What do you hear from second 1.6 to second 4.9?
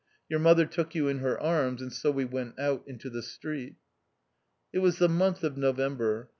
and so we went out into the street. It